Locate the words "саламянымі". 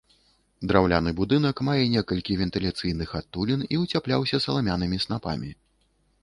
4.47-4.97